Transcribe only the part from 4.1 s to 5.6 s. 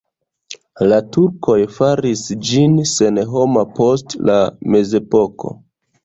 la mezepoko.